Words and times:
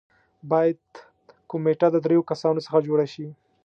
باید 0.51 0.83
کمېټه 1.51 1.87
د 1.91 1.95
دریو 2.05 2.27
کسانو 2.31 2.63
څخه 2.65 2.79
جوړه 2.87 3.05
شي. 3.13 3.27